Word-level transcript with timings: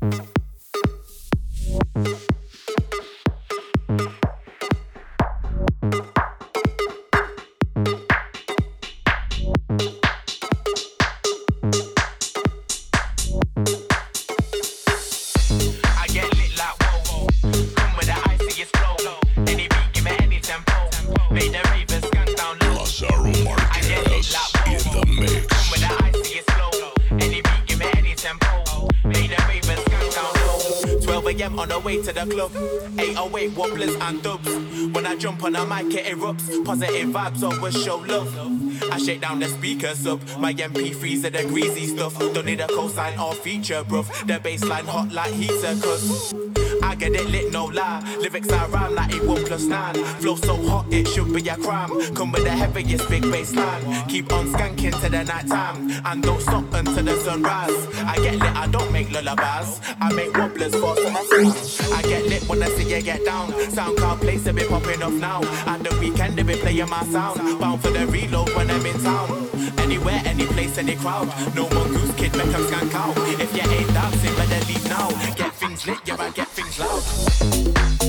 Thank 0.00 0.14
you. 1.96 2.29
Positive 36.70 37.08
vibes 37.08 37.42
always 37.42 37.82
show 37.82 37.96
love. 37.96 38.92
I 38.92 38.98
shake 38.98 39.22
down 39.22 39.40
the 39.40 39.48
speakers 39.48 40.06
up. 40.06 40.20
My 40.38 40.54
MP3s 40.54 41.24
are 41.24 41.30
the 41.30 41.42
greasy 41.48 41.88
stuff. 41.88 42.16
Don't 42.16 42.46
need 42.46 42.60
a 42.60 42.68
cosign 42.68 43.20
or 43.20 43.34
feature, 43.34 43.82
bruv. 43.82 44.06
The 44.28 44.34
bassline 44.34 44.86
hot 44.86 45.12
like 45.12 45.32
heater, 45.32 45.74
I 45.74 46.49
get 47.00 47.14
it 47.14 47.26
lit, 47.30 47.50
no 47.50 47.64
lie. 47.64 48.02
Lyrics 48.20 48.50
I 48.50 48.66
rhyme 48.66 48.94
like 48.94 49.14
it 49.14 49.24
one 49.24 49.42
plus 49.44 49.64
nine. 49.64 49.94
Flow 50.20 50.36
so 50.36 50.54
hot, 50.68 50.84
it 50.90 51.08
should 51.08 51.32
be 51.32 51.48
a 51.48 51.56
crime. 51.56 51.90
Come 52.14 52.30
with 52.30 52.44
the 52.44 52.50
heaviest 52.50 53.08
big 53.08 53.22
bass 53.22 53.54
line. 53.54 54.06
Keep 54.08 54.32
on 54.32 54.46
skanking 54.52 55.00
to 55.00 55.08
the 55.08 55.24
night 55.24 55.48
time. 55.48 55.90
And 56.04 56.22
don't 56.22 56.40
stop 56.40 56.72
until 56.74 57.02
the 57.02 57.16
sunrise. 57.16 57.80
I 58.04 58.16
get 58.16 58.34
lit, 58.34 58.54
I 58.54 58.66
don't 58.66 58.92
make 58.92 59.10
lullabies. 59.10 59.80
I 60.00 60.12
make 60.12 60.36
wobblers 60.36 60.74
for 60.74 60.94
some 60.96 61.16
I 61.96 62.02
get 62.02 62.26
lit 62.26 62.42
when 62.48 62.62
I 62.62 62.68
see 62.68 62.94
you 62.94 63.02
get 63.02 63.24
down. 63.24 63.50
SoundCloud 63.52 64.20
plays 64.20 64.46
a 64.46 64.52
bit 64.52 64.68
popping 64.68 65.02
off 65.02 65.14
now. 65.14 65.40
And 65.72 65.84
the 65.84 65.96
weekend 65.98 66.36
they 66.36 66.42
be 66.42 66.54
playing 66.56 66.90
my 66.90 67.02
sound. 67.04 67.58
Bound 67.58 67.80
for 67.80 67.90
the 67.90 68.06
reload 68.06 68.54
when 68.54 68.70
I'm 68.70 68.84
in 68.84 68.98
town. 69.00 69.48
Anywhere, 69.78 70.20
any 70.26 70.44
place, 70.46 70.76
any 70.76 70.96
crowd. 70.96 71.28
No 71.54 71.62
more 71.70 71.86
goose 71.86 72.14
kid, 72.16 72.36
make 72.36 72.50
them 72.52 72.62
skank 72.68 72.94
out. 72.94 73.14
If 73.40 73.54
you 73.56 73.62
ain't 73.62 73.88
dancing, 73.88 74.34
better 74.36 74.66
leave 74.66 74.88
now. 74.88 75.08
Get 75.34 75.49
things 75.60 75.86
lit, 75.86 75.98
yeah, 76.06 76.16
I 76.18 76.30
get 76.30 76.48
things 76.48 76.78
loud. 76.78 77.99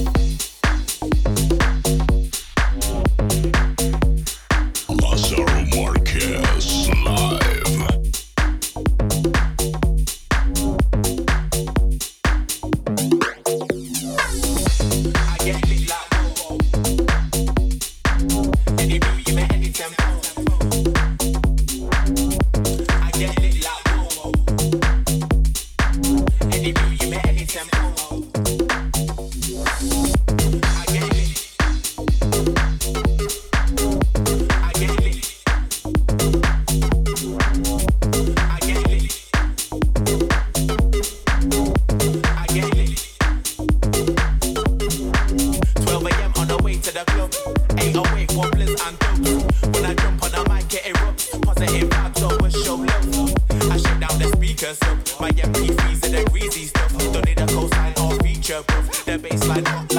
feature 54.76 55.04
stuff. 55.06 55.22
Miami 55.22 55.68
freezer, 55.68 56.10
the 56.10 56.30
greasy 56.32 56.66
stuff. 56.66 56.98
Don't 56.98 57.26
need 57.26 57.40
a 57.40 57.48
coastline 57.48 57.94
or 58.02 58.18
feature 58.20 58.64
proof. 58.64 59.06
That 59.06 59.22
bassline 59.22 59.91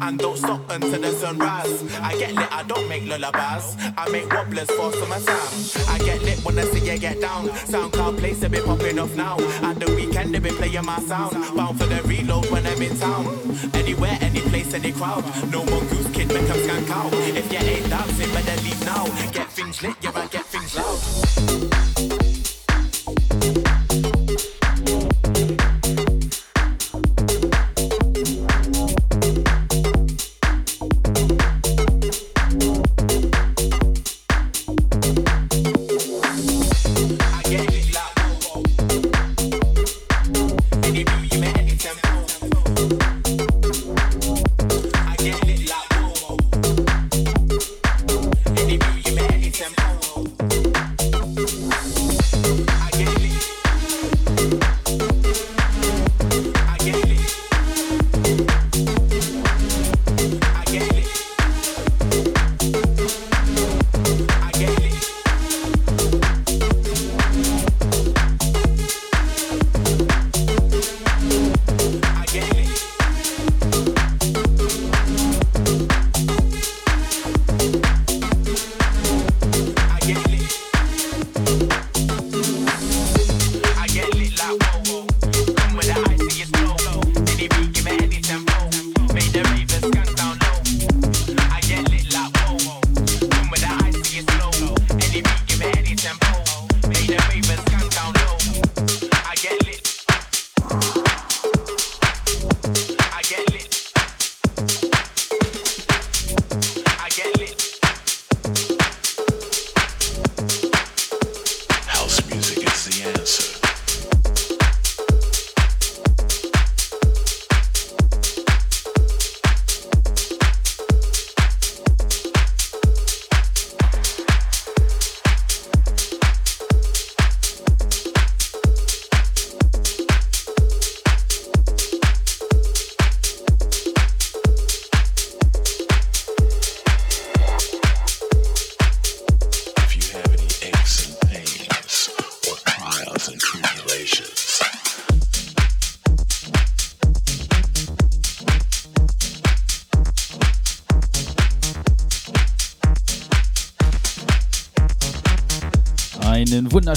and 0.00 0.18
don't 0.18 0.36
stop 0.36 0.70
until 0.70 1.00
the 1.00 1.12
sunrise. 1.12 1.82
I 2.00 2.16
get 2.18 2.34
lit, 2.34 2.48
I 2.52 2.62
don't 2.64 2.88
make 2.88 3.06
lullabies. 3.06 3.76
I 3.96 4.08
make 4.10 4.32
wobblers 4.32 4.70
for 4.70 4.92
summer 4.92 5.20
time. 5.20 5.94
I 5.94 5.98
get 5.98 6.22
lit 6.22 6.38
when 6.44 6.58
I 6.58 6.64
see 6.64 6.90
you 6.90 6.98
get 6.98 7.20
down. 7.20 7.48
SoundCloud 7.48 8.18
plays 8.18 8.42
a 8.42 8.48
bit 8.48 8.64
popping 8.64 8.98
off 8.98 9.14
now. 9.16 9.36
At 9.62 9.78
the 9.80 9.86
weekend, 9.94 10.34
they 10.34 10.38
be 10.38 10.50
playing 10.50 10.84
my 10.84 10.98
sound. 11.00 11.32
Bound 11.56 11.78
for 11.78 11.86
the 11.86 12.02
reload 12.04 12.50
when 12.50 12.66
I'm 12.66 12.82
in 12.82 12.96
town. 12.98 13.26
Anywhere, 13.74 14.16
any 14.20 14.40
place, 14.40 14.72
any 14.74 14.92
crowd. 14.92 15.24
No 15.50 15.64
more 15.64 15.80
goose 15.90 16.10
kid, 16.12 16.28
make 16.28 16.46
them 16.46 16.58
skank 16.58 16.90
out. 16.90 17.12
If 17.12 17.52
you 17.52 17.58
ain't 17.58 17.90
dancing, 17.90 18.32
better 18.32 18.62
leave 18.62 18.84
now. 18.84 19.04
Get 19.32 19.48
things 19.48 19.82
lit, 19.82 19.96
yeah, 20.00 20.12
I 20.14 20.26
get 20.26 20.44
things 20.46 20.74
loud. 20.76 20.97
Thank 21.00 21.74
you. 21.74 21.87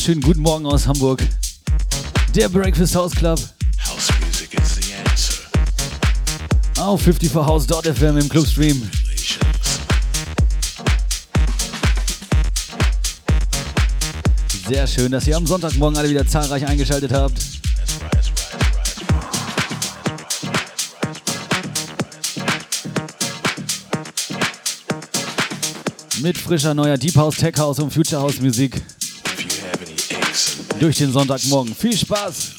Wunderschönen 0.02 0.22
guten 0.24 0.42
Morgen 0.42 0.66
aus 0.66 0.88
Hamburg. 0.88 1.22
Der 2.34 2.50
Breakfast 2.50 2.96
House 2.96 3.12
Club. 3.12 3.40
House 3.88 4.10
Music 4.20 4.52
is 4.56 4.74
the 4.74 4.94
answer. 4.96 5.44
Auf 6.80 7.06
54house.fm 7.06 8.18
im 8.18 8.28
Clubstream. 8.28 8.90
Sehr 14.68 14.88
schön, 14.88 15.12
dass 15.12 15.28
ihr 15.28 15.38
am 15.38 15.46
Sonntagmorgen 15.46 15.96
alle 15.96 16.10
wieder 16.10 16.26
zahlreich 16.26 16.66
eingeschaltet 16.66 17.12
habt. 17.12 17.40
Mit 26.24 26.40
frischer 26.40 26.74
neuer 26.74 26.98
Deep 26.98 27.16
House, 27.16 27.36
Tech 27.36 27.54
House 27.60 27.78
und 27.78 27.94
Future 27.94 28.20
House 28.20 28.42
Musik. 28.42 28.82
Durch 30.82 30.98
den 30.98 31.12
Sonntagmorgen. 31.12 31.76
Viel 31.76 31.96
Spaß! 31.96 32.54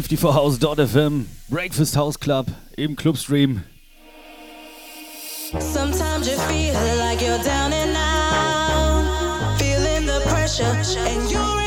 54 0.00 0.32
House.fm, 0.32 1.26
Breakfast 1.48 1.96
House 1.96 2.20
Club 2.20 2.46
im 2.76 2.94
Clubstream. 2.94 3.64
Sometimes 5.58 6.28
you 6.28 6.36
feel 6.36 6.96
like 6.98 7.20
you're 7.20 7.42
down 7.42 7.72
and 7.72 7.96
out, 7.96 9.58
feeling 9.58 10.06
the 10.06 10.20
pressure 10.24 10.62
and 10.62 11.28
you're 11.28 11.57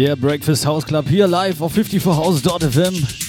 Der 0.00 0.16
Breakfast 0.16 0.64
House 0.64 0.86
Club 0.86 1.10
hier 1.10 1.26
live 1.26 1.60
auf 1.60 1.76
54house.fm. 1.76 3.19